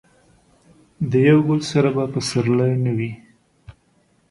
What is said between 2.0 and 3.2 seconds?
پسرلی نه وي.